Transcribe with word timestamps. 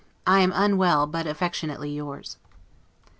I 0.25 0.39
am 0.39 0.51
UNWELL, 0.51 1.05
but 1.05 1.27
affectionately 1.27 1.91
yours. 1.91 2.37